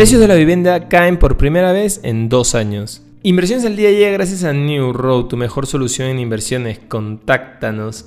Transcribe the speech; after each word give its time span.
Precios 0.00 0.22
de 0.22 0.28
la 0.28 0.34
vivienda 0.34 0.88
caen 0.88 1.18
por 1.18 1.36
primera 1.36 1.72
vez 1.72 2.00
en 2.02 2.30
dos 2.30 2.54
años. 2.54 3.02
Inversiones 3.22 3.66
al 3.66 3.76
día 3.76 3.90
llega 3.90 4.08
gracias 4.12 4.44
a 4.44 4.54
New 4.54 4.94
Road, 4.94 5.26
tu 5.26 5.36
mejor 5.36 5.66
solución 5.66 6.08
en 6.08 6.18
inversiones. 6.18 6.78
Contáctanos. 6.88 8.06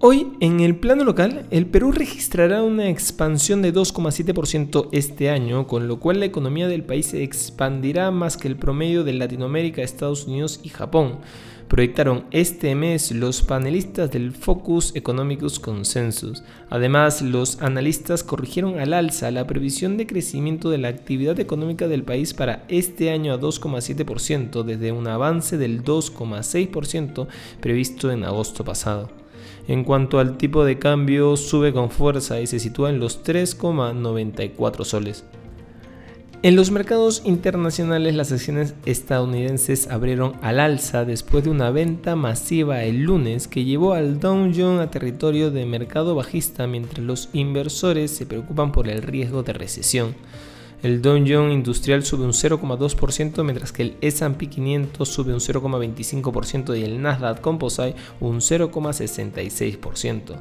Hoy, 0.00 0.28
en 0.38 0.60
el 0.60 0.76
plano 0.76 1.02
local, 1.02 1.46
el 1.50 1.66
Perú 1.66 1.90
registrará 1.90 2.62
una 2.62 2.88
expansión 2.88 3.62
de 3.62 3.74
2,7% 3.74 4.88
este 4.92 5.28
año, 5.28 5.66
con 5.66 5.88
lo 5.88 5.98
cual 5.98 6.20
la 6.20 6.26
economía 6.26 6.68
del 6.68 6.84
país 6.84 7.06
se 7.06 7.24
expandirá 7.24 8.12
más 8.12 8.36
que 8.36 8.46
el 8.46 8.54
promedio 8.54 9.02
de 9.02 9.14
Latinoamérica, 9.14 9.82
Estados 9.82 10.28
Unidos 10.28 10.60
y 10.62 10.68
Japón 10.68 11.18
proyectaron 11.66 12.24
este 12.30 12.74
mes 12.74 13.12
los 13.12 13.42
panelistas 13.42 14.10
del 14.10 14.32
Focus 14.32 14.94
Economicus 14.94 15.60
Consensus. 15.60 16.42
Además, 16.70 17.20
los 17.20 17.60
analistas 17.60 18.22
corrigieron 18.22 18.78
al 18.78 18.94
alza 18.94 19.30
la 19.30 19.46
previsión 19.46 19.96
de 19.96 20.06
crecimiento 20.06 20.70
de 20.70 20.78
la 20.78 20.88
actividad 20.88 21.38
económica 21.40 21.88
del 21.88 22.04
país 22.04 22.34
para 22.34 22.64
este 22.68 23.10
año 23.10 23.34
a 23.34 23.40
2,7% 23.40 24.62
desde 24.62 24.92
un 24.92 25.08
avance 25.08 25.58
del 25.58 25.84
2,6% 25.84 27.26
previsto 27.60 28.10
en 28.10 28.24
agosto 28.24 28.64
pasado. 28.64 29.27
En 29.68 29.84
cuanto 29.84 30.18
al 30.18 30.38
tipo 30.38 30.64
de 30.64 30.78
cambio, 30.78 31.36
sube 31.36 31.74
con 31.74 31.90
fuerza 31.90 32.40
y 32.40 32.46
se 32.46 32.58
sitúa 32.58 32.88
en 32.88 33.00
los 33.00 33.22
3,94 33.22 34.84
soles. 34.84 35.24
En 36.40 36.56
los 36.56 36.70
mercados 36.70 37.22
internacionales 37.24 38.14
las 38.14 38.32
acciones 38.32 38.74
estadounidenses 38.86 39.88
abrieron 39.88 40.34
al 40.40 40.60
alza 40.60 41.04
después 41.04 41.44
de 41.44 41.50
una 41.50 41.70
venta 41.70 42.14
masiva 42.14 42.84
el 42.84 43.02
lunes 43.02 43.48
que 43.48 43.64
llevó 43.64 43.92
al 43.92 44.20
Dow 44.20 44.52
Jones 44.56 44.80
a 44.80 44.90
territorio 44.90 45.50
de 45.50 45.66
mercado 45.66 46.14
bajista 46.14 46.68
mientras 46.68 47.04
los 47.04 47.28
inversores 47.32 48.12
se 48.12 48.24
preocupan 48.24 48.70
por 48.70 48.88
el 48.88 49.02
riesgo 49.02 49.42
de 49.42 49.52
recesión. 49.52 50.14
El 50.80 51.02
Dow 51.02 51.18
Jones 51.26 51.54
Industrial 51.54 52.04
sube 52.04 52.24
un 52.24 52.32
0,2% 52.32 53.42
mientras 53.42 53.72
que 53.72 53.82
el 53.82 53.96
S&P 54.00 54.46
500 54.46 55.08
sube 55.08 55.32
un 55.32 55.40
0,25% 55.40 56.78
y 56.78 56.84
el 56.84 57.02
Nasdaq 57.02 57.40
Composite 57.40 57.96
un 58.20 58.36
0,66%. 58.36 60.40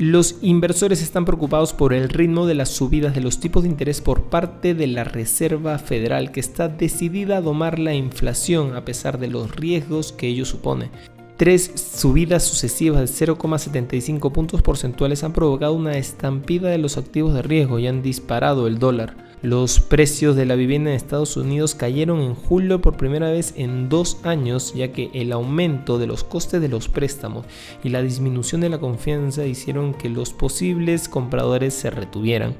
Los 0.00 0.36
inversores 0.42 1.02
están 1.02 1.24
preocupados 1.24 1.72
por 1.72 1.92
el 1.92 2.08
ritmo 2.08 2.46
de 2.46 2.54
las 2.54 2.70
subidas 2.70 3.14
de 3.14 3.20
los 3.20 3.38
tipos 3.38 3.62
de 3.62 3.68
interés 3.68 4.00
por 4.00 4.24
parte 4.24 4.74
de 4.74 4.88
la 4.88 5.04
Reserva 5.04 5.78
Federal, 5.78 6.32
que 6.32 6.40
está 6.40 6.68
decidida 6.68 7.36
a 7.36 7.40
domar 7.40 7.78
la 7.78 7.94
inflación 7.94 8.74
a 8.74 8.84
pesar 8.84 9.18
de 9.18 9.28
los 9.28 9.54
riesgos 9.54 10.12
que 10.12 10.26
ello 10.26 10.46
supone. 10.46 10.90
Tres 11.36 11.70
subidas 11.76 12.42
sucesivas 12.42 13.00
de 13.00 13.26
0,75 13.26 14.32
puntos 14.32 14.62
porcentuales 14.62 15.22
han 15.22 15.32
provocado 15.32 15.74
una 15.74 15.96
estampida 15.96 16.68
de 16.68 16.78
los 16.78 16.96
activos 16.96 17.34
de 17.34 17.42
riesgo 17.42 17.78
y 17.78 17.86
han 17.86 18.02
disparado 18.02 18.66
el 18.66 18.80
dólar. 18.80 19.27
Los 19.40 19.78
precios 19.78 20.34
de 20.34 20.46
la 20.46 20.56
vivienda 20.56 20.90
en 20.90 20.96
Estados 20.96 21.36
Unidos 21.36 21.76
cayeron 21.76 22.20
en 22.22 22.34
julio 22.34 22.80
por 22.80 22.96
primera 22.96 23.30
vez 23.30 23.54
en 23.56 23.88
dos 23.88 24.18
años, 24.24 24.74
ya 24.74 24.90
que 24.90 25.10
el 25.14 25.30
aumento 25.30 25.96
de 25.98 26.08
los 26.08 26.24
costes 26.24 26.60
de 26.60 26.68
los 26.68 26.88
préstamos 26.88 27.46
y 27.84 27.90
la 27.90 28.02
disminución 28.02 28.60
de 28.60 28.68
la 28.68 28.78
confianza 28.78 29.46
hicieron 29.46 29.94
que 29.94 30.08
los 30.08 30.32
posibles 30.32 31.08
compradores 31.08 31.72
se 31.74 31.88
retuvieran. 31.90 32.56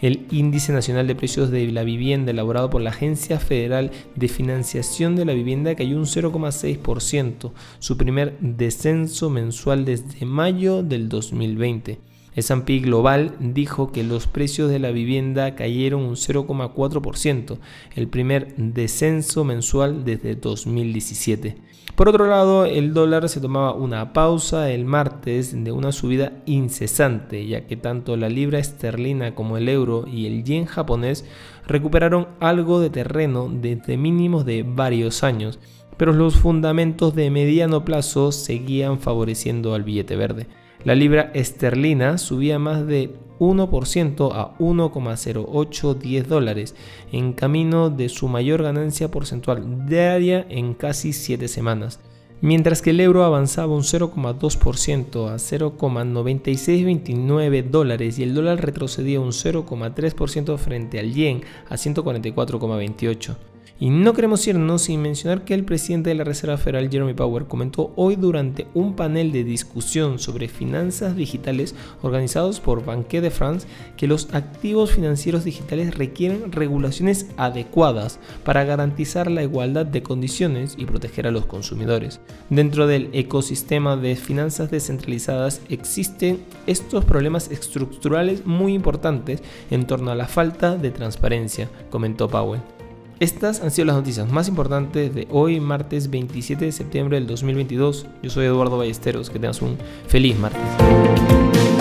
El 0.00 0.26
índice 0.30 0.72
nacional 0.72 1.06
de 1.06 1.14
precios 1.14 1.50
de 1.50 1.70
la 1.70 1.84
vivienda 1.84 2.30
elaborado 2.30 2.70
por 2.70 2.80
la 2.80 2.90
Agencia 2.90 3.38
Federal 3.38 3.90
de 4.16 4.28
Financiación 4.28 5.16
de 5.16 5.26
la 5.26 5.34
Vivienda 5.34 5.74
cayó 5.74 5.98
un 5.98 6.06
0,6%, 6.06 7.52
su 7.80 7.98
primer 7.98 8.38
descenso 8.40 9.28
mensual 9.28 9.84
desde 9.84 10.24
mayo 10.24 10.82
del 10.82 11.10
2020. 11.10 12.13
S&P 12.36 12.80
Global 12.80 13.36
dijo 13.38 13.92
que 13.92 14.02
los 14.02 14.26
precios 14.26 14.70
de 14.70 14.78
la 14.78 14.90
vivienda 14.90 15.54
cayeron 15.54 16.02
un 16.02 16.16
0,4%, 16.16 17.58
el 17.94 18.08
primer 18.08 18.54
descenso 18.56 19.44
mensual 19.44 20.04
desde 20.04 20.34
2017. 20.34 21.56
Por 21.94 22.08
otro 22.08 22.26
lado, 22.26 22.64
el 22.64 22.92
dólar 22.92 23.28
se 23.28 23.40
tomaba 23.40 23.72
una 23.72 24.12
pausa 24.12 24.70
el 24.72 24.84
martes 24.84 25.54
de 25.62 25.70
una 25.70 25.92
subida 25.92 26.32
incesante, 26.44 27.46
ya 27.46 27.68
que 27.68 27.76
tanto 27.76 28.16
la 28.16 28.28
libra 28.28 28.58
esterlina 28.58 29.36
como 29.36 29.56
el 29.56 29.68
euro 29.68 30.04
y 30.08 30.26
el 30.26 30.42
yen 30.42 30.66
japonés 30.66 31.24
recuperaron 31.68 32.26
algo 32.40 32.80
de 32.80 32.90
terreno 32.90 33.48
desde 33.48 33.96
mínimos 33.96 34.44
de 34.44 34.64
varios 34.64 35.22
años, 35.22 35.60
pero 35.96 36.12
los 36.12 36.34
fundamentos 36.34 37.14
de 37.14 37.30
mediano 37.30 37.84
plazo 37.84 38.32
seguían 38.32 38.98
favoreciendo 38.98 39.74
al 39.74 39.84
billete 39.84 40.16
verde. 40.16 40.48
La 40.84 40.94
libra 40.94 41.30
esterlina 41.32 42.18
subía 42.18 42.58
más 42.58 42.86
de 42.86 43.14
1% 43.38 44.32
a 44.34 44.54
1,0810 44.58 46.24
dólares, 46.24 46.74
en 47.10 47.32
camino 47.32 47.88
de 47.88 48.10
su 48.10 48.28
mayor 48.28 48.62
ganancia 48.62 49.10
porcentual 49.10 49.86
diaria 49.86 50.44
en 50.50 50.74
casi 50.74 51.14
7 51.14 51.48
semanas, 51.48 52.00
mientras 52.42 52.82
que 52.82 52.90
el 52.90 53.00
euro 53.00 53.24
avanzaba 53.24 53.74
un 53.74 53.82
0,2% 53.82 55.30
a 55.30 55.36
0,9629 55.36 57.70
dólares 57.70 58.18
y 58.18 58.22
el 58.22 58.34
dólar 58.34 58.62
retrocedía 58.62 59.20
un 59.20 59.32
0,3% 59.32 60.58
frente 60.58 60.98
al 60.98 61.14
yen 61.14 61.44
a 61.70 61.76
144,28. 61.76 63.53
Y 63.80 63.90
no 63.90 64.12
queremos 64.12 64.46
irnos 64.46 64.82
sin 64.82 65.02
mencionar 65.02 65.44
que 65.44 65.52
el 65.52 65.64
presidente 65.64 66.10
de 66.10 66.14
la 66.14 66.22
Reserva 66.22 66.56
Federal, 66.56 66.88
Jeremy 66.88 67.12
Powell, 67.12 67.46
comentó 67.46 67.92
hoy 67.96 68.14
durante 68.14 68.68
un 68.72 68.94
panel 68.94 69.32
de 69.32 69.42
discusión 69.42 70.20
sobre 70.20 70.46
finanzas 70.46 71.16
digitales 71.16 71.74
organizados 72.00 72.60
por 72.60 72.84
Banque 72.84 73.20
de 73.20 73.32
France 73.32 73.66
que 73.96 74.06
los 74.06 74.32
activos 74.32 74.92
financieros 74.92 75.42
digitales 75.42 75.98
requieren 75.98 76.52
regulaciones 76.52 77.26
adecuadas 77.36 78.20
para 78.44 78.62
garantizar 78.62 79.28
la 79.28 79.42
igualdad 79.42 79.86
de 79.86 80.04
condiciones 80.04 80.76
y 80.78 80.86
proteger 80.86 81.26
a 81.26 81.32
los 81.32 81.46
consumidores. 81.46 82.20
Dentro 82.50 82.86
del 82.86 83.10
ecosistema 83.12 83.96
de 83.96 84.14
finanzas 84.14 84.70
descentralizadas 84.70 85.60
existen 85.68 86.38
estos 86.68 87.04
problemas 87.04 87.50
estructurales 87.50 88.46
muy 88.46 88.72
importantes 88.72 89.42
en 89.72 89.88
torno 89.88 90.12
a 90.12 90.14
la 90.14 90.28
falta 90.28 90.76
de 90.76 90.92
transparencia, 90.92 91.68
comentó 91.90 92.28
Powell. 92.28 92.73
Estas 93.20 93.60
han 93.60 93.70
sido 93.70 93.86
las 93.86 93.96
noticias 93.96 94.28
más 94.30 94.48
importantes 94.48 95.14
de 95.14 95.28
hoy, 95.30 95.60
martes 95.60 96.10
27 96.10 96.64
de 96.64 96.72
septiembre 96.72 97.16
del 97.16 97.28
2022. 97.28 98.06
Yo 98.22 98.30
soy 98.30 98.46
Eduardo 98.46 98.76
Ballesteros, 98.76 99.30
que 99.30 99.38
tengas 99.38 99.62
un 99.62 99.78
feliz 100.08 100.36
martes. 100.36 101.73